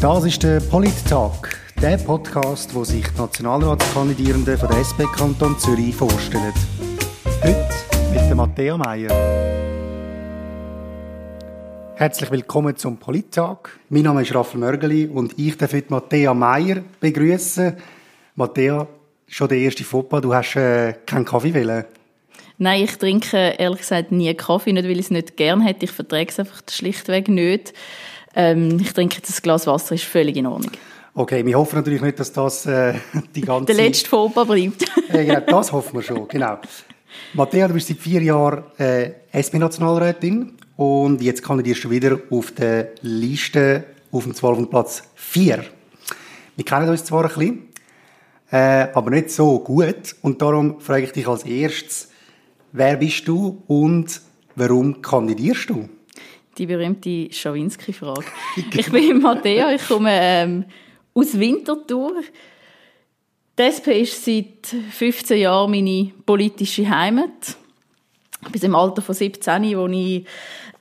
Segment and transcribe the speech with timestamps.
[0.00, 5.94] Das ist der Polit-Tag, der Podcast, wo sich die Nationalratskandidierenden von der SP Kanton Zürich
[5.94, 6.54] vorstellen.
[7.42, 7.68] Heute
[8.10, 9.10] mit der Matthäa Meier.
[11.96, 13.78] Herzlich willkommen zum Polit-Tag.
[13.90, 17.76] Mein Name ist Raphael Mörgeli und ich darf heute Matthäa Meier begrüßen.
[18.36, 18.86] Matthäa,
[19.28, 21.84] schon der erste Fauxpas, du hast äh, keinen Kaffee wollen.
[22.56, 25.84] Nein, ich trinke ehrlich gesagt nie Kaffee, nicht weil ich es nicht gern hätte.
[25.84, 27.74] Ich verträge es einfach schlichtweg nicht.
[28.34, 30.72] Ähm, ich trinke jetzt ein Glas Wasser, ist völlig in Ordnung.
[31.14, 32.94] Okay, wir hoffen natürlich nicht, dass das äh,
[33.34, 33.66] die ganze...
[33.66, 34.84] Der letzte Fauxpas bleibt.
[35.08, 36.58] äh, genau, das hoffen wir schon, genau.
[37.34, 42.90] Matthäa, du bist seit vier Jahren äh, SP-Nationalrätin und jetzt kandidierst du wieder auf der
[43.02, 44.70] Liste auf dem 12.
[44.70, 45.64] Platz 4.
[46.56, 47.68] Wir kennen uns zwar ein bisschen,
[48.50, 52.08] äh, aber nicht so gut und darum frage ich dich als erstes,
[52.72, 54.20] wer bist du und
[54.54, 55.88] warum kandidierst du?
[56.58, 58.24] Die berühmte Schawinski-Frage.
[58.74, 60.64] Ich bin Matthäa, ich komme ähm,
[61.14, 62.14] aus Winterthur.
[63.58, 67.56] Die SP ist seit 15 Jahren meine politische Heimat.
[68.50, 70.24] Bis im Alter von 17, wo ich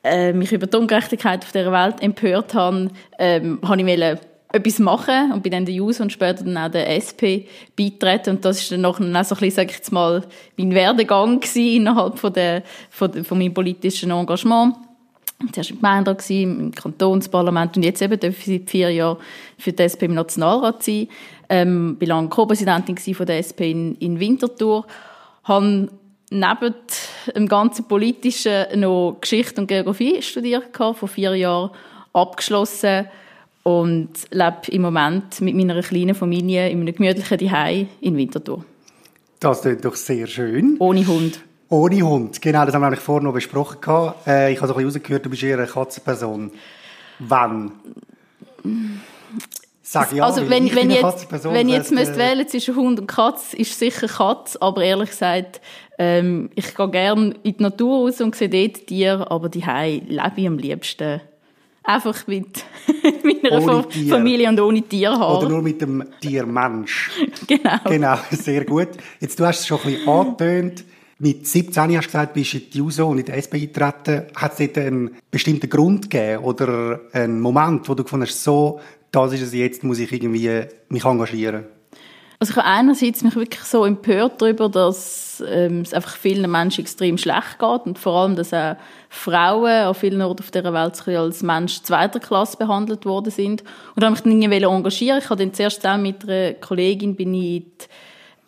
[0.04, 4.20] äh, mich über die Ungerechtigkeit auf dieser Welt empört habe, ähm, habe ich
[4.52, 8.46] etwas machen und bin dann der JUS und später dann auch der SP beitreten und
[8.46, 10.24] das ist dann noch auch so ein bisschen, ich jetzt mal,
[10.58, 14.76] mein Werdegang innerhalb von, der, von, von meinem politischen Engagement.
[15.54, 19.18] Zuerst im Gemeinderat, im Kantonsparlament und jetzt eben ich seit vier Jahren
[19.58, 21.08] für die SP im Nationalrat sein.
[21.48, 24.86] Ähm, bin lange Co-Präsidentin von der SP in, in Winterthur.
[25.46, 25.90] Habe
[26.30, 26.76] neben
[27.36, 31.72] dem ganzen Politischen noch Geschichte und Geografie studiert, vor vier Jahren
[32.12, 33.08] abgeschlossen
[33.64, 38.66] und lebe im Moment mit meiner kleinen Familie in einem gemütlichen Zuhause in Winterthur.
[39.40, 40.76] Das klingt doch sehr schön.
[40.80, 41.40] Ohne Hund.
[41.70, 44.14] Ohne Hund, genau, das haben wir eigentlich vorher noch besprochen.
[44.26, 46.52] Äh, ich habe so ein bisschen rausgehört, du bist eher eine Katzenperson.
[47.20, 47.72] Wann?
[49.84, 53.08] Sag ja, also wenn, wenn, jetzt, wenn ich jetzt müsst äh, wählen zwischen Hund und
[53.08, 55.62] Katz, ist sicher Katz, aber ehrlich gesagt,
[55.98, 60.34] ähm, ich gehe gerne in die Natur raus und sehe dort Tiere, aber die lebe
[60.36, 61.22] ich am liebsten
[61.84, 62.64] einfach mit
[63.24, 65.40] meiner ohne Familie und ohne Tierhaar.
[65.40, 67.12] Oder nur mit dem Tiermensch.
[67.48, 67.78] genau.
[67.86, 68.90] Genau, sehr gut.
[69.20, 70.84] Jetzt, du hast es schon ein bisschen angetönt.
[71.22, 74.28] Mit 17 hast du gesagt, bist in die JUSO und in die SP eingetreten.
[74.34, 78.80] Hat es dort einen bestimmten Grund gegeben oder einen Moment, wo du gefunden hast, so,
[79.12, 81.66] das ist es jetzt, muss ich irgendwie mich engagieren?
[82.40, 86.86] Also ich habe einerseits mich wirklich so empört darüber, dass ähm, es einfach vielen Menschen
[86.86, 88.78] extrem schlecht geht und vor allem, dass auch
[89.10, 93.66] Frauen an vielen Orten auf dieser Welt als Mensch zweiter Klasse behandelt worden sind.
[93.94, 95.20] Und habe mich dann irgendwie engagieren.
[95.20, 97.66] Ich habe dann zuerst zusammen mit einer Kollegin bin ich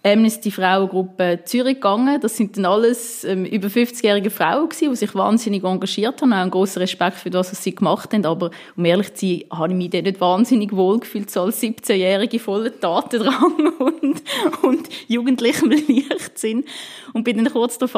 [0.03, 2.19] Amnesty Frauengruppe Zürich gegangen.
[2.19, 6.34] Das sind dann alles ähm, über 50-jährige Frauen gewesen, die sich wahnsinnig engagiert haben.
[6.34, 8.25] Auch einen grossen Respekt für das, was sie gemacht haben.
[8.25, 12.40] Aber um ehrlich zu sein, habe ich mich dort nicht wahnsinnig wohlgefühlt, so als 17-jährige
[12.40, 14.23] voller Tatendrang und,
[14.63, 16.66] und jugendlichem Leichtsinn.
[17.13, 17.95] Und bin dann kurz darauf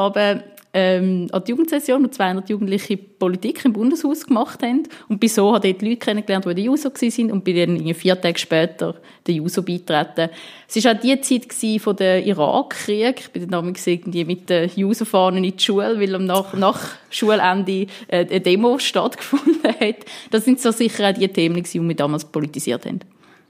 [0.74, 4.84] ähm, an die Jugendsession, wo 200 Jugendliche Politik im Bundeshaus gemacht haben.
[5.08, 7.94] Und bis so habe ich die Leute kennengelernt, die der JUSO waren und bin dann
[7.94, 8.96] vier Tage später
[9.28, 10.30] der JUSO beitreten.
[10.68, 13.20] Es war auch die Zeit von der Irakkrieg.
[13.20, 17.88] Ich bin dann damals irgendwie mit den JUSO-Fahnen in die Schule, weil nach, nach Schulende
[18.08, 19.98] äh, eine Demo stattgefunden hat.
[20.32, 23.00] Das sind so sicher auch die Themen, die wir damals politisiert haben.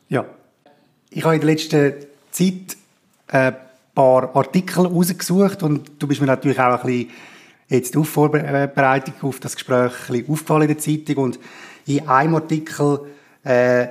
[0.09, 0.25] Ja.
[1.09, 1.93] Ich habe in der letzten
[2.31, 2.77] Zeit
[3.27, 3.51] äh,
[3.93, 7.11] paar Artikel rausgesucht und du bist mir natürlich auch ein bisschen
[7.69, 11.39] jetzt auf Vorbereitung auf das Gespräch ein bisschen aufgefallen in der Zeitung und
[11.85, 12.99] in einem Artikel
[13.43, 13.87] äh,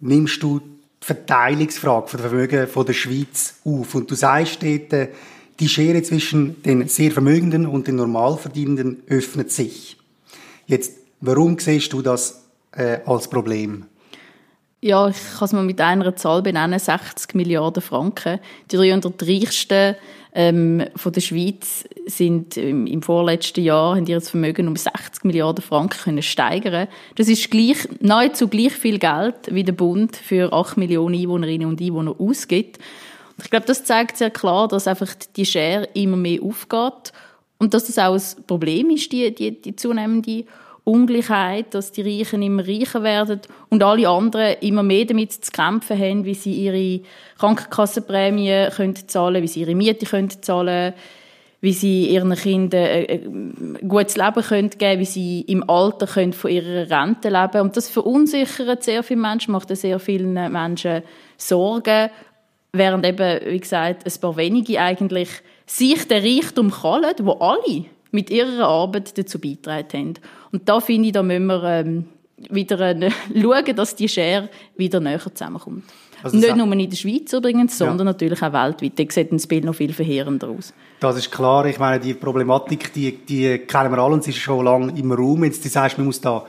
[0.00, 4.92] nimmst du die Verteilungsfrage von der Vermögen von der Schweiz auf und du sagst dort,
[4.92, 5.08] äh,
[5.58, 9.98] die Schere zwischen den sehr Vermögenden und den Normalverdienenden öffnet sich.
[10.66, 13.84] Jetzt, warum siehst du das äh, als Problem?
[14.82, 18.40] Ja, ich kann es mal mit einer Zahl benennen, 60 Milliarden Franken.
[18.70, 19.94] Die 300 reichsten
[20.32, 25.62] ähm, von der Schweiz sind im, im vorletzten Jahr haben ihr Vermögen um 60 Milliarden
[25.62, 26.88] Franken können steigern.
[27.16, 31.82] Das ist gleich, nahezu gleich viel Geld, wie der Bund für 8 Millionen Einwohnerinnen und
[31.82, 32.78] Einwohner ausgibt.
[33.36, 37.12] Und ich glaube, das zeigt sehr klar, dass einfach die Schere immer mehr aufgeht
[37.58, 40.44] und dass das auch ein Problem ist, die, die, die zunehmende
[40.84, 45.98] Ungleichheit, dass die Reichen immer reicher werden und alle anderen immer mehr damit zu kämpfen
[45.98, 47.00] haben, wie sie ihre
[47.38, 50.94] Krankenkassenprämie können zahlen, wie sie ihre Miete können zahlen,
[51.60, 56.06] wie sie ihren Kindern ein äh, äh, gutes Leben können geben, wie sie im Alter
[56.06, 57.60] können von ihrer Rente leben.
[57.60, 61.02] Und das verunsichert sehr viele Menschen, macht sehr vielen Menschen
[61.36, 62.10] Sorgen,
[62.72, 65.28] während eben wie gesagt ein paar wenige eigentlich
[65.66, 70.14] sich den Reichtum kallen, wo alle mit ihrer Arbeit dazu beitragen haben.
[70.52, 72.04] Und da finde ich, da müssen wir ähm,
[72.48, 73.10] wieder äh,
[73.40, 75.84] schauen, dass die Schere wieder näher zusammenkommt.
[76.22, 78.04] Also Nicht nur in der Schweiz übrigens, sondern ja.
[78.04, 78.98] natürlich auch weltweit.
[78.98, 80.74] Da sieht das Bild noch viel verheerender aus.
[81.00, 81.64] Das ist klar.
[81.66, 85.12] Ich meine, die Problematik, die, die kennen wir alle und sie ist schon lange im
[85.12, 85.44] Raum.
[85.44, 86.44] Jetzt, du sagst, man muss da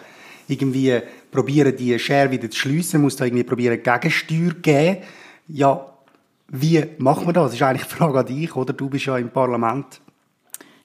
[0.48, 1.00] irgendwie
[1.32, 4.98] probieren, die Schere wieder zu schliessen, man muss da irgendwie probieren, Gegensteuer geben.
[5.48, 5.86] Ja,
[6.50, 7.46] wie machen wir das?
[7.46, 8.74] Das ist eigentlich die Frage an dich, oder?
[8.74, 10.02] Du bist ja im Parlament.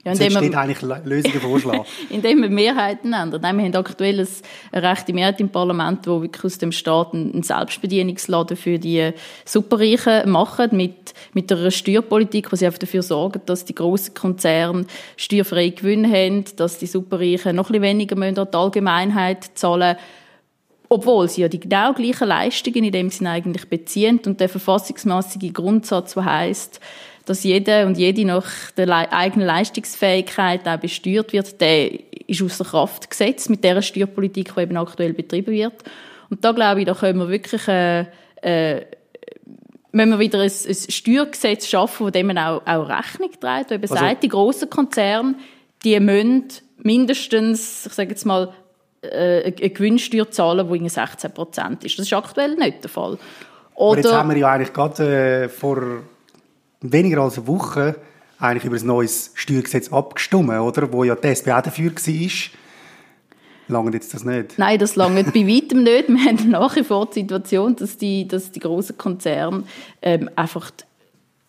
[0.07, 1.85] Ja, indem man, eigentlich Lösungen vorschlagen?
[2.11, 3.43] indem wir Mehrheiten ändern.
[3.43, 4.25] wir haben aktuell
[4.71, 9.11] eine rechte Mehrheit im Parlament, die wirklich aus dem Staat einen Selbstbedienungsladen für die
[9.45, 14.87] Superreichen machen, mit, mit einer Steuerpolitik, wo sie einfach dafür sorgen, dass die grossen Konzerne
[15.17, 19.97] steuerfreie Gewinne haben, dass die Superreichen noch ein bisschen weniger an die Allgemeinheit zahlen
[20.89, 25.53] obwohl sie ja die genau gleichen Leistungen in dem Sinne eigentlich beziehen und der verfassungsmäßige
[25.53, 26.81] Grundsatz, der heißt,
[27.27, 28.47] dass jeder und jede nach
[28.77, 31.91] der eigenen Leistungsfähigkeit auch besteuert wird, der
[32.29, 35.75] ist außer Kraft gesetzt mit der Steuerpolitik, die eben aktuell betrieben wird.
[36.31, 38.07] Und da glaube ich, da können wir wirklich äh,
[38.43, 38.87] äh,
[39.93, 43.95] wenn wir wieder ein, ein Steuergesetz schaffen, dem man auch, auch Rechnung trägt, eben also,
[43.95, 45.37] sagt, die grossen Konzerne,
[45.85, 48.53] die müssen mindestens, ich sage jetzt mal,
[49.01, 51.99] äh, eine Gewinnsteuer zahlen, die 16 Prozent ist.
[51.99, 53.19] Das ist aktuell nicht der Fall.
[53.75, 56.03] Oder, Aber jetzt haben wir ja eigentlich gerade äh, vor
[56.93, 57.97] weniger als eine Woche
[58.39, 60.93] eigentlich über ein neues Steuergesetz abgestimmt, oder?
[60.93, 62.31] Wo ja die SP auch dafür war.
[63.69, 64.59] Lange jetzt das nicht?
[64.59, 66.09] Nein, das lange bei weitem nicht.
[66.09, 69.65] Wir haben nach wie vor die Situation, dass die, dass die grossen Konzerne
[70.03, 70.71] ähm, einfach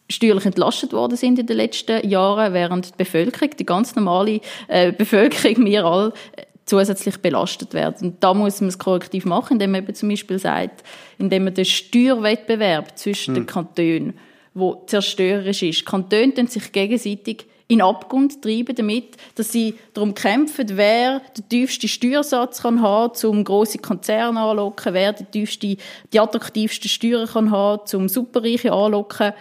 [0.09, 4.93] steuerlich entlastet worden sind in den letzten Jahren, während die Bevölkerung, die ganz normale äh,
[4.93, 8.09] Bevölkerung, wir alle, äh, zusätzlich belastet werden.
[8.09, 10.83] Und da muss man es korrektiv machen, indem man eben zum Beispiel sagt,
[11.17, 13.41] indem man den Steuerwettbewerb zwischen hm.
[13.41, 14.13] den Kantonen
[14.57, 15.85] wo zerstörerisch ist.
[15.85, 21.89] Kantone tun sich gegenseitig in Abgrund treiben damit, dass sie darum kämpfen, wer den tiefsten
[21.89, 25.75] Steuersatz kann haben, um große Konzerne anlocken, wer die tiefste,
[26.13, 29.33] die attraktivsten Steuern kann haben, um Superreiche anlocken.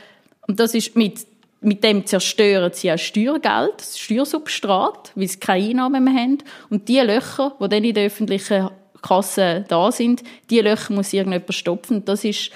[0.49, 1.27] Und das ist mit
[1.63, 6.39] mit dem zerstören sie auch Steuergeld, Steuersubstrat, weil sie keine Einnahmen mehr haben.
[6.71, 8.71] Und die Löcher, die dann in der öffentlichen
[9.03, 12.05] Kasse da sind, die Löcher muss irgendjemand stopfen.
[12.05, 12.51] Das ist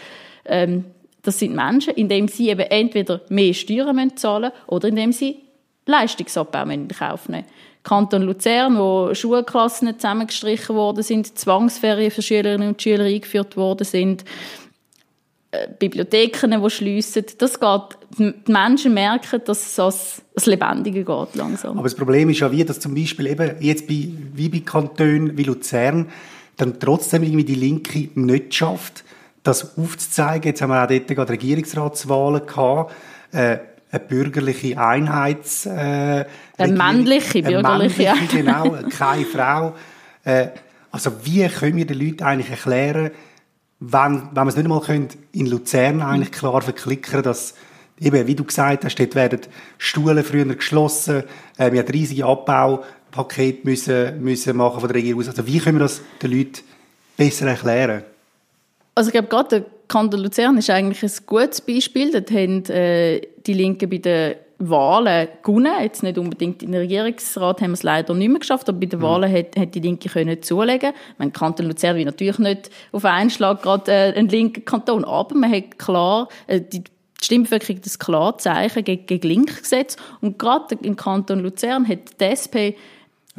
[0.45, 0.85] ähm,
[1.23, 5.37] das sind Menschen, indem sie eben entweder mehr Steuern zahlen müssen oder indem sie
[5.87, 7.45] Leistungsabbau in Kauf nehmen
[7.83, 14.25] Kanton Luzern, wo Schulklassen zusammengestrichen worden sind, Zwangsferien für Schülerinnen und Schüler eingeführt worden sind,
[15.51, 17.25] äh, Bibliotheken, die schliessen.
[17.39, 17.83] Das geht,
[18.19, 21.79] die Menschen merken, dass es als, als Lebendige geht langsam.
[21.79, 25.39] Aber das Problem ist ja wie, dass zum Beispiel eben jetzt bei, wie bei Kantonen
[25.39, 26.11] wie Luzern
[26.59, 29.05] dann trotzdem irgendwie die Linke nicht schafft,
[29.43, 30.51] das aufzuzeigen.
[30.51, 32.93] Jetzt haben wir auch dort gerade Regierungsratswahlen gehabt.
[33.33, 33.59] Äh,
[33.93, 35.67] eine bürgerliche Einheits...
[35.67, 36.25] Äh,
[36.57, 39.75] eine männliche bürgerliche, eine männliche genau, keine Frau.
[40.25, 40.49] Äh,
[40.91, 43.11] also wie können wir den Leuten eigentlich erklären,
[43.81, 47.55] wenn, wenn wir es nicht einmal können, in Luzern eigentlich klar verklickern, dass
[47.99, 49.41] eben, wie du gesagt hast, dort werden
[49.79, 51.25] Schulen früher geschlossen,
[51.57, 55.27] äh, wir haben riesige Abbaupakete müssen, müssen machen von der Regierung.
[55.27, 56.61] Also wie können wir das den Leuten
[57.17, 58.03] besser erklären?
[58.95, 62.13] Also ich glaube, gerade der Kanton Luzern ist eigentlich ein gutes Beispiel.
[62.13, 65.73] Dort haben äh, die Linken bei den Wahlen gewonnen.
[65.81, 68.87] Jetzt nicht unbedingt in den Regierungsrat haben wir es leider nicht mehr geschafft, aber bei
[68.87, 69.05] den mhm.
[69.05, 70.93] Wahlen hat, hat die Linke können zulegen.
[71.19, 75.35] Mein Kanton Luzern will natürlich nicht auf einen Schlag gerade äh, ein linker Kanton, aber
[75.35, 76.85] man hat klar äh, die
[77.21, 79.99] die Stimmbevölkerung das klar Zeichen gegen, gegen Link gesetzt.
[80.21, 82.57] Und gerade im Kanton Luzern hat die SP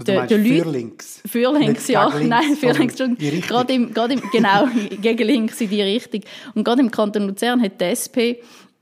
[0.04, 1.22] der, der für links.
[1.26, 2.08] Für links, ja.
[2.08, 2.96] Links, Nein, für links.
[3.48, 4.68] Gerade im, gerade im, genau,
[5.02, 6.22] gegen links in die Richtung.
[6.56, 8.18] Und gerade im Kanton Luzern hat die SP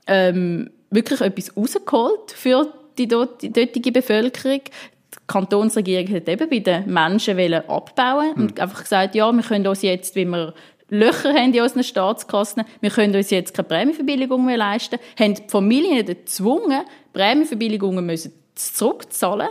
[0.06, 4.60] ähm, wirklich etwas rausgeholt für die, dort, die dortige Bevölkerung.
[4.62, 8.42] Die Kantonsregierung hat eben bei den Menschen abbauen hm.
[8.42, 10.54] und einfach gesagt, ja, wir können uns jetzt, wie wir
[10.90, 15.42] Löcher haben in unseren Staatskassen, wir können uns jetzt keine Prämienverbilligung mehr leisten, haben die
[15.46, 19.48] Familien gezwungen, Prämienverbilligungen müssen zurückzahlen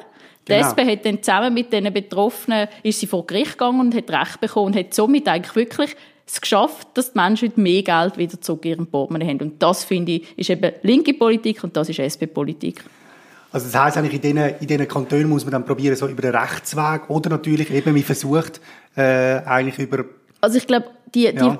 [0.49, 0.69] die genau.
[0.71, 4.41] SP hat dann zusammen mit den Betroffenen ist sie vor Gericht gegangen und hat Recht
[4.41, 5.95] bekommen und hat somit eigentlich wirklich
[6.31, 9.41] es geschafft, dass die Menschen mehr Geld wieder zurück in ihrem Portemonnaie haben.
[9.41, 12.83] Und das, finde ich, ist eben linke Politik und das ist SP-Politik.
[13.51, 16.21] Also das heisst eigentlich, in diesen, in diesen Kantonen muss man dann probieren, so über
[16.21, 18.61] den Rechtsweg oder natürlich eben, wie versucht,
[18.95, 20.05] äh, eigentlich über...
[20.39, 21.59] Also ich glaube, die, ja.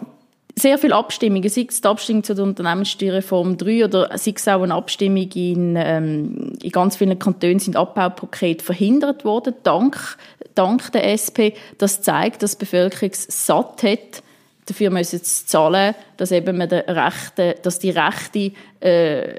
[0.60, 4.74] Sehr viele Abstimmungen, sei es die Abstimmung zur Unternehmenssteuerreform 3 oder sei es auch eine
[4.74, 10.18] Abstimmung in, ähm, in ganz vielen Kantonen sind Abbaupakete verhindert worden, dank,
[10.56, 11.54] dank der SP.
[11.78, 14.24] Das zeigt, dass die Bevölkerung es satt hat,
[14.66, 19.36] dafür müssen sie zahlen, dass eben man den Rechten, dass die Rechte äh,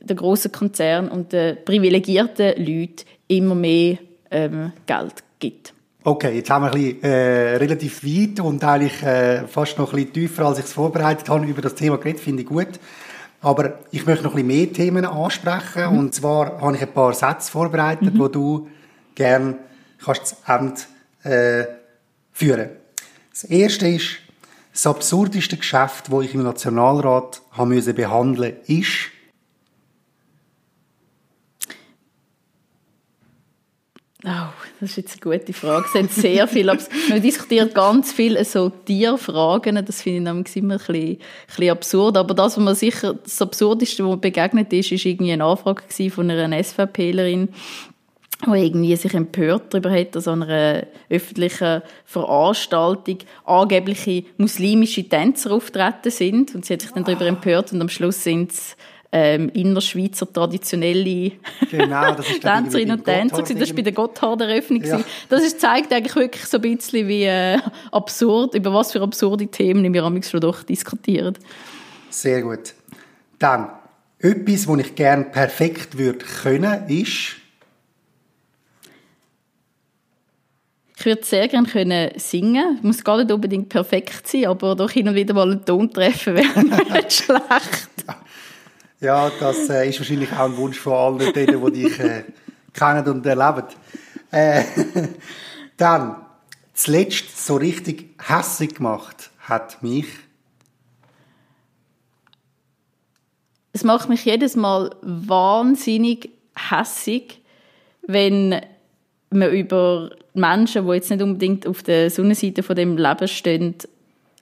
[0.00, 3.98] der großen Konzern und der privilegierten Leute immer mehr
[4.30, 5.72] ähm, Geld gibt.
[6.06, 9.96] Okay, jetzt haben wir ein bisschen, äh, relativ weit und eigentlich äh, fast noch ein
[9.96, 12.78] bisschen tiefer, als ich es vorbereitet habe, über das Thema geredet, finde ich gut.
[13.40, 15.90] Aber ich möchte noch ein bisschen mehr Themen ansprechen.
[15.90, 15.98] Mhm.
[15.98, 18.18] Und zwar habe ich ein paar Sätze vorbereitet, mhm.
[18.18, 18.68] wo du
[19.14, 19.56] gerne
[20.04, 20.74] kannst zu Ende
[21.22, 21.66] äh,
[22.32, 22.68] führen.
[23.30, 24.18] Das erste ist,
[24.74, 29.10] das absurdeste Geschäft, das ich im Nationalrat haben müssen behandeln ist,
[34.26, 34.48] Oh,
[34.80, 35.84] das ist jetzt eine gute Frage.
[35.84, 36.64] Es sind sehr viel,
[37.10, 39.84] man diskutiert ganz viel so Tierfragen.
[39.84, 42.16] Das finde ich nämlich immer ein bisschen, ein bisschen absurd.
[42.16, 45.82] Aber das, was man sicher, das Absurdeste, was mir begegnet ist, ist irgendwie eine Anfrage
[46.10, 47.50] von einer SVPlerin,
[48.46, 56.10] die irgendwie sich empört darüber hat, dass an einer öffentlichen Veranstaltung angebliche muslimische Tänzer auftreten
[56.10, 56.54] sind.
[56.54, 58.74] Und sie hat sich dann darüber empört und am Schluss sind es
[59.16, 61.30] ähm, innerschweizer traditionelle
[61.70, 63.42] genau, Tänzerinnen und Tänzer.
[63.42, 64.82] Das war bei der Gotthard-Eröffnung.
[64.82, 65.00] Ja.
[65.28, 67.60] Das ist, zeigt eigentlich wirklich so ein bisschen, wie äh,
[67.92, 71.38] absurd, über was für absurde Themen wir schon doch diskutieren.
[72.10, 72.74] Sehr gut.
[73.38, 73.68] Dann,
[74.18, 77.36] etwas, was ich gerne perfekt würde können, ist...
[80.96, 82.78] Ich würde sehr gerne können singen.
[82.78, 85.92] Es muss gar nicht unbedingt perfekt sein, aber doch hin und wieder mal einen Ton
[85.92, 87.93] treffen wäre nicht schlecht.
[89.04, 92.24] Ja, das äh, ist wahrscheinlich auch ein Wunsch von allen denen, die dich äh,
[92.72, 93.66] kennen und erleben.
[94.30, 94.64] Äh,
[95.76, 96.16] dann,
[96.72, 100.06] zuletzt so richtig hässig gemacht hat mich.
[103.74, 107.42] Es macht mich jedes Mal wahnsinnig hässig,
[108.06, 108.58] wenn
[109.28, 113.74] man über Menschen, die jetzt nicht unbedingt auf der Sonnenseite von dem Leben stehen,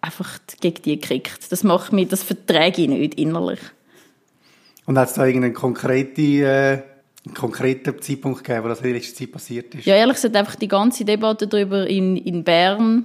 [0.01, 1.51] einfach gegen die kriegt.
[1.51, 3.59] Das macht mich, das verträge ich nicht innerlich.
[4.87, 6.83] Und hat es da irgendeinen konkreten, äh,
[7.25, 9.87] einen konkreten Zeitpunkt gegeben, wo das in der letzten Zeit passiert ist?
[9.87, 13.05] Ja, ehrlich gesagt, einfach die ganze Debatte darüber in, in Bern,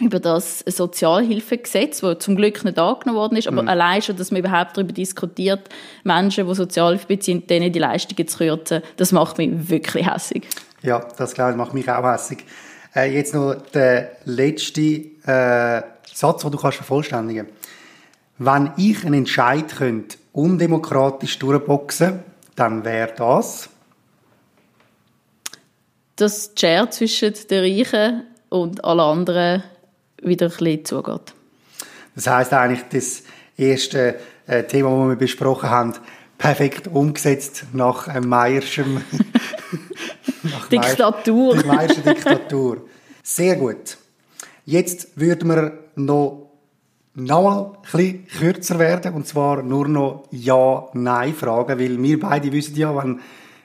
[0.00, 3.68] über das Sozialhilfegesetz, das zum Glück nicht angenommen worden ist, aber mhm.
[3.68, 5.68] allein schon, dass man überhaupt darüber diskutiert,
[6.04, 10.46] Menschen, die Sozialhilfe beziehen, denen die Leistungen zu kürzen, das macht mich wirklich hässig.
[10.82, 12.44] Ja, das glaube ich, macht mich auch hässig.
[12.94, 17.46] Äh, jetzt noch der letzte äh, Satz, den du kannst vervollständigen
[18.38, 22.22] Wenn ich einen Entscheid könnte undemokratisch durchboxen,
[22.56, 23.68] dann wäre das?
[26.16, 29.62] Dass die Schere zwischen den Reichen und allen anderen
[30.22, 31.34] wieder ein bisschen zugeht.
[32.14, 33.22] Das heisst eigentlich, das
[33.56, 35.94] erste äh, Thema, das wir besprochen haben,
[36.36, 39.02] perfekt umgesetzt nach einem Meierschen
[40.72, 41.56] Diktatur.
[41.64, 42.86] Meierschen Diktatur.
[43.22, 43.96] Sehr gut.
[44.64, 46.49] Jetzt würden wir noch
[47.14, 53.20] nochmal ein kürzer werden, und zwar nur noch Ja-Nein-Fragen, weil wir beide wissen ja, wenn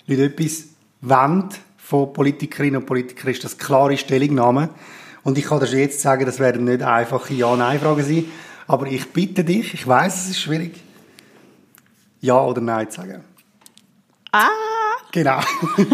[0.07, 0.65] Leute etwas
[1.01, 4.69] wollen von Politikerinnen und Politikern, ist das klare Stellungnahme.
[5.23, 8.25] Und ich kann dir schon jetzt sagen, das werden nicht einfache Ja-Nein-Fragen sein,
[8.67, 10.73] aber ich bitte dich, ich weiß, es ist schwierig,
[12.21, 13.23] Ja oder Nein zu sagen.
[14.31, 14.49] Ah!
[15.11, 15.39] Genau.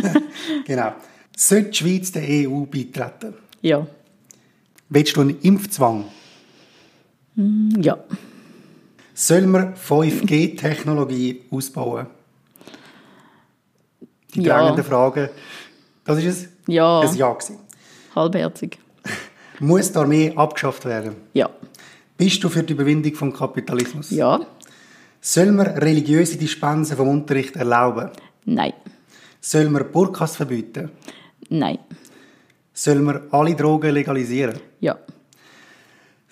[0.65, 0.95] genau.
[1.37, 3.35] Sollte die Schweiz der EU beitreten?
[3.61, 3.85] Ja.
[4.89, 6.05] Willst du einen Impfzwang?
[7.41, 7.97] Mm, ja.
[9.13, 12.07] Sollen wir 5G-Technologie ausbauen?
[14.33, 14.57] Die ja.
[14.57, 15.31] drängende Frage.
[16.05, 16.49] Das ist es?
[16.67, 17.01] Ja.
[17.01, 17.59] Ein Ja gewesen.
[18.15, 18.79] Halbherzig.
[19.59, 21.15] Muss die Armee abgeschafft werden?
[21.33, 21.49] Ja.
[22.17, 24.11] Bist du für die Überwindung vom Kapitalismus?
[24.11, 24.39] Ja.
[25.19, 28.09] Sollen wir religiöse Dispensen vom Unterricht erlauben?
[28.45, 28.73] Nein.
[29.39, 30.89] Sollen wir Burkas verbieten?
[31.49, 31.79] Nein.
[32.73, 34.59] Sollen wir alle Drogen legalisieren?
[34.79, 34.97] Ja.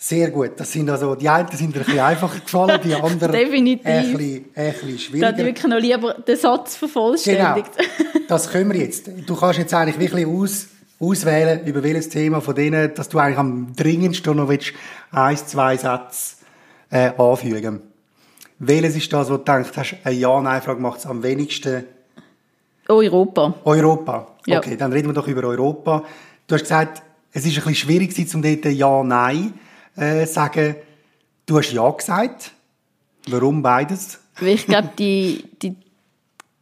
[0.02, 0.52] Sehr gut.
[0.56, 3.86] Das sind also, die einen sind ein bisschen einfacher gefallen, die anderen Definitiv.
[3.86, 5.32] Ein, bisschen, ein bisschen schwieriger.
[5.34, 7.72] Da wirklich noch lieber den Satz vervollständigt.
[7.76, 8.26] Genau.
[8.30, 9.10] Das können wir jetzt.
[9.26, 10.68] Du kannst jetzt eigentlich wirklich aus,
[11.02, 14.72] auswählen, über welches Thema von denen, dass du eigentlich am dringendsten noch willst,
[15.12, 16.38] ein, zwei Sätze
[16.92, 17.82] äh, anfügen.
[18.58, 21.84] Welches ist das, wo du denkst, hast, eine Ja-Nein-Frage macht es am wenigsten?
[22.88, 23.54] Europa.
[23.66, 24.28] Europa.
[24.46, 24.60] Ja.
[24.60, 26.06] Okay, dann reden wir doch über Europa.
[26.48, 27.02] Du hast gesagt,
[27.34, 29.54] es ist ein bisschen schwierig, um dort Ja-Nein
[30.00, 30.76] äh, sagen,
[31.46, 32.52] du hast Ja gesagt.
[33.28, 34.20] Warum beides?
[34.42, 35.76] Ich glaube, die, die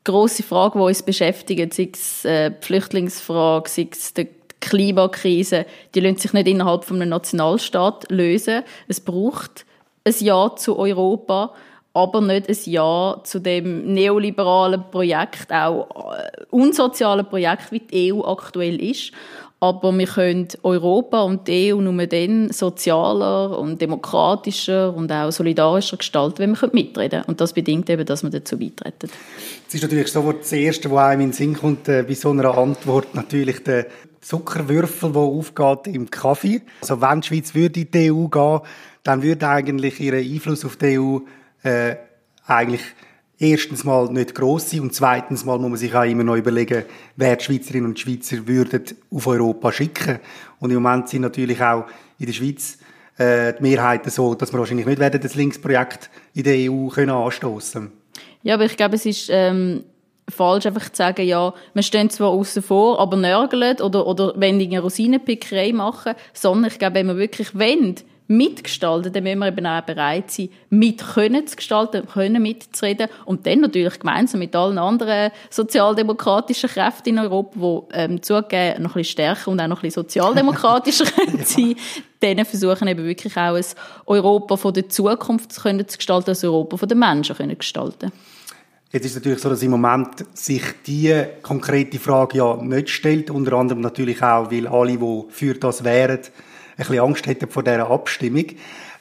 [0.03, 4.29] grosse Frage, die uns beschäftigt, sei es äh, die Flüchtlingsfrage, sei es die
[4.59, 8.63] Klimakrise, die lässt sich nicht innerhalb von einem Nationalstaat lösen.
[8.87, 9.65] Es braucht
[10.03, 11.53] ein Ja zu Europa,
[11.93, 18.23] aber nicht ein Ja zu dem neoliberalen Projekt, auch äh, unsozialen Projekt, wie die EU
[18.23, 19.11] aktuell ist.
[19.59, 25.97] Aber wir können Europa und die EU nur dann sozialer und demokratischer und auch solidarischer
[25.97, 27.23] gestalten, wenn wir mitreden können.
[27.25, 29.09] Und das bedingt eben, dass wir dazu beitreten.
[29.67, 32.29] Es ist natürlich so, das Erste, was einem in den Sinn kommt, äh, bei so
[32.29, 33.87] einer Antwort, natürlich der
[34.21, 36.61] Zuckerwürfel, der aufgeht im Kaffee.
[36.81, 38.59] Also wenn die Schweiz würde in die EU gehen,
[39.03, 41.19] dann würde eigentlich ihr Einfluss auf die EU
[41.63, 41.95] äh,
[42.45, 42.81] eigentlich
[43.39, 46.85] erstens mal nicht gross sein und zweitens mal muss man sich auch immer noch überlegen,
[47.15, 50.19] wer die Schweizerinnen und Schweizer würden auf Europa schicken.
[50.59, 51.85] Und im Moment sind natürlich auch
[52.19, 52.77] in der Schweiz
[53.17, 57.11] äh, die Mehrheiten so, dass wir wahrscheinlich nicht werden das Linksprojekt in der EU können
[57.11, 57.91] anstoßen.
[58.43, 59.83] Ja, aber ich glaube, es ist ähm,
[60.29, 64.59] falsch einfach zu sagen, ja, wir stehen zwar außen vor, aber nörgeln oder oder wenn
[64.59, 67.95] eine Rosinenpickerei machen, sondern ich glaube, wenn wir wirklich wollen,
[68.27, 73.45] mitgestalten, dann müssen wir eben auch bereit sein, mit können zu gestalten, können mitzureden und
[73.45, 78.99] dann natürlich gemeinsam mit allen anderen sozialdemokratischen Kräften in Europa, die ähm, zugegeben noch ein
[78.99, 81.75] bisschen stärker und auch noch ein bisschen sozialdemokratischer können sein,
[82.21, 83.65] denen versuchen eben wirklich auch ein
[84.05, 88.11] Europa von der Zukunft zu, können zu gestalten, ein Europa von den Menschen können gestalten.
[88.91, 93.29] Jetzt ist es natürlich so, dass im Moment sich die konkrete Frage ja nicht stellt,
[93.29, 96.19] unter anderem natürlich auch, weil alle, die für das wären,
[96.77, 98.45] bisschen Angst hätten vor dieser Abstimmung.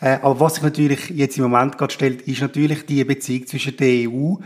[0.00, 3.76] Äh, aber was sich natürlich jetzt im Moment gerade stellt, ist natürlich die Beziehung zwischen
[3.76, 4.36] der EU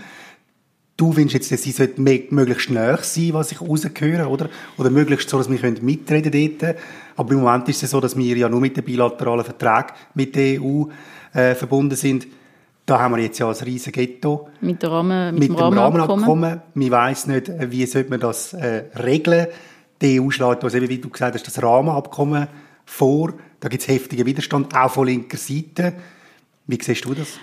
[1.00, 4.50] Du findest jetzt, dass sie sollte möglichst näher sein, was ich rausgehöre, oder?
[4.76, 6.76] Oder möglichst so, dass wir mitreden dort.
[7.16, 10.36] Aber im Moment ist es so, dass wir ja nur mit den bilateralen Verträgen mit
[10.36, 10.84] der EU
[11.32, 12.26] äh, verbunden sind.
[12.84, 14.50] Da haben wir jetzt ja ein riesiges Ghetto.
[14.60, 16.22] Mit, der Rahmen, mit, mit dem Rahmenabkommen.
[16.22, 16.62] Rahmenabkommen.
[16.74, 19.46] Man weiss nicht, wie sollte man das äh, regeln.
[20.02, 22.46] Die EU schlägt uns eben, wie du gesagt hast, das Rahmenabkommen
[22.90, 23.34] vor.
[23.60, 25.94] Da gibt es heftigen Widerstand, auch von linker Seite.
[26.66, 27.38] Wie siehst du das?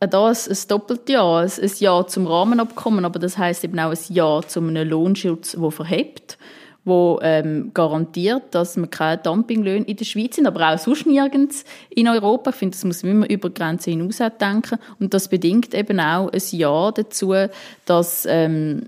[0.00, 1.38] Da ist ein doppelt Ja.
[1.38, 5.70] Ein Ja zum Rahmenabkommen, aber das heißt eben auch ein Ja zu einem Lohnschutz, der
[5.70, 6.36] verhebt,
[6.84, 11.64] wo ähm, garantiert, dass wir keine Dumpinglöhne in der Schweiz sind, aber auch sonst nirgends
[11.88, 12.50] in Europa.
[12.50, 14.78] Ich finde, das muss man immer über Grenzen hinaus denken.
[15.00, 17.34] Und das bedingt eben auch ein Ja dazu,
[17.86, 18.86] dass, ähm,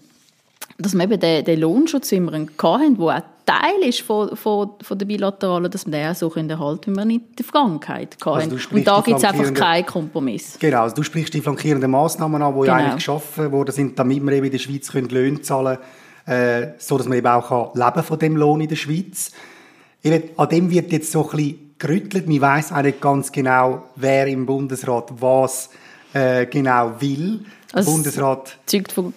[0.77, 4.71] dass wir eben den, den Lohnschutz, den wir hatten, der auch Teil ist von, von,
[4.83, 8.17] von der Bilateralen, dass wir den auch so erhalten können, wie wir in der Vergangenheit
[8.21, 8.53] hatten.
[8.53, 10.57] Also und da gibt es einfach keinen Kompromiss.
[10.59, 12.73] Genau, also du sprichst die flankierenden Massnahmen an, die genau.
[12.75, 15.79] eigentlich geschaffen worden sind, damit wir eben in der Schweiz können Löhne zahlen
[16.27, 19.31] können, äh, so dass man eben auch kann leben von dem Lohn in der Schweiz.
[20.03, 22.29] Eben, an dem wird jetzt so ein bisschen gerüttelt.
[22.29, 25.71] Man weiß auch nicht ganz genau, wer im Bundesrat was
[26.13, 27.45] äh, genau will.
[27.73, 29.15] Also Bundesrat zeugt von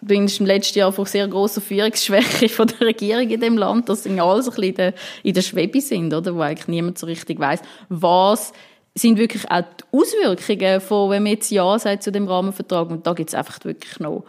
[0.00, 4.04] zumindest im letzten Jahr von sehr grosser Führungsschwäche von der Regierung in dem Land, dass
[4.04, 6.34] sie alles ein bisschen in der, Schwebe sind, oder?
[6.34, 8.52] Wo eigentlich niemand so richtig weiß, was
[8.94, 12.90] sind wirklich auch die Auswirkungen von, wenn man jetzt Ja sagt zu dem Rahmenvertrag.
[12.90, 14.24] Und da gibt es einfach wirklich noch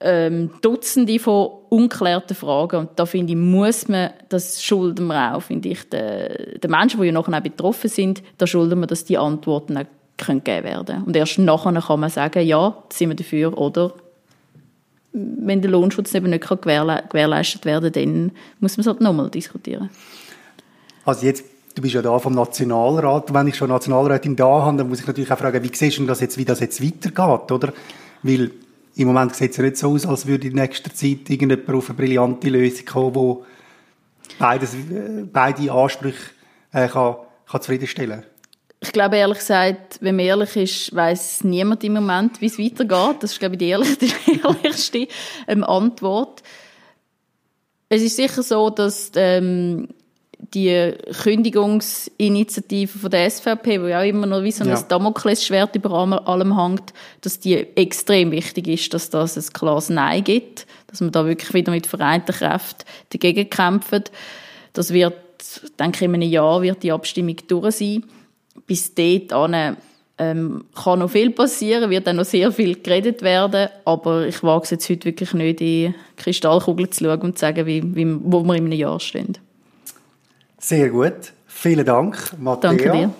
[0.00, 2.76] ähm, Dutzende von unklärten Fragen.
[2.80, 7.00] Und da finde ich, muss man, das schulden wir auch, finde ich, den, den Menschen,
[7.00, 9.84] die ja nachher auch betroffen sind, da schulden wir, dass die Antworten auch
[10.16, 13.94] gegeben werden Und erst nachher kann man sagen, ja, sind wir dafür oder
[15.12, 19.30] wenn der Lohnschutz eben nicht gewährle gewährleistet werden kann, dann muss man es halt nochmal
[19.30, 19.90] diskutieren.
[21.04, 21.44] Also jetzt,
[21.74, 23.32] du bist ja da vom Nationalrat.
[23.34, 26.06] Wenn ich schon Nationalrätin da habe, dann muss ich natürlich auch fragen, wie siehst du
[26.06, 27.72] das jetzt, wie das jetzt weitergeht, oder?
[28.22, 28.50] Weil
[28.96, 31.88] im Moment sieht es ja nicht so aus, als würde in nächster Zeit irgendjemand auf
[31.88, 33.44] eine brillante Lösung kommen, wo
[34.38, 36.30] beides, äh, beide Ansprüche
[36.72, 37.16] äh, kann,
[37.50, 38.30] kann zufriedenstellen kann
[38.82, 43.22] ich glaube ehrlich gesagt, wenn man ehrlich ist, weiß niemand im Moment, wie es weitergeht.
[43.22, 45.06] Das ist glaube ich die, ehrlich, die ehrlichste
[45.46, 46.42] ähm, Antwort.
[47.90, 49.88] Es ist sicher so, dass ähm,
[50.54, 54.80] die Kündigungsinitiative von der SVP, wo ja immer noch wie so ein ja.
[54.80, 55.92] Damoklesschwert über
[56.26, 61.12] allem hängt, dass die extrem wichtig ist, dass das ein klares Nein gibt, dass man
[61.12, 64.10] da wirklich wieder mit vereinter Kraft dagegen kämpft.
[64.72, 65.14] Das wird,
[65.78, 68.04] denke ich, in einem Jahr wird die Abstimmung durch sein
[68.70, 69.76] bis dahin
[70.16, 74.62] ähm, kann noch viel passieren, wird dann noch sehr viel geredet werden, aber ich wage
[74.62, 78.06] es jetzt heute wirklich nicht, in die Kristallkugel zu schauen und zu sagen, wie, wie,
[78.22, 79.38] wo wir in einem Jahr stehen.
[80.60, 81.32] Sehr gut.
[81.48, 82.76] Vielen Dank, Matthias.
[82.76, 83.12] Danke dir.